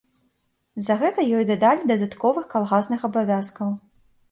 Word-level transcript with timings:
За 0.87 0.95
гэта 1.01 1.25
ёй 1.41 1.45
дадалі 1.51 1.83
дадатковых 1.93 2.49
калгасных 2.57 3.07
абавязкаў. 3.13 3.79